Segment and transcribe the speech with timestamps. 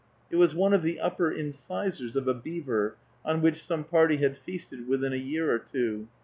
[0.31, 4.35] It was one of the upper incisors of a beaver, on which some party had
[4.35, 6.07] feasted within a year or two.